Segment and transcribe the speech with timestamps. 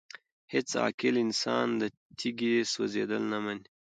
[0.53, 1.83] هيڅ عاقل انسان د
[2.17, 3.65] تيږي سوزيدل نه مني!!